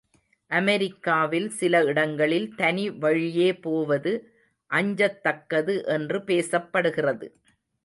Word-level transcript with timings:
அமெரிக்காவில் 0.51 1.49
சில 1.49 1.81
இடங்களில் 1.83 2.47
தனி 2.55 2.89
வழியே 3.03 3.49
போவது 3.59 4.13
அஞ்சத்தக்கது 4.71 5.75
என்று 5.87 6.19
பேசப்படுகிறது. 6.25 7.29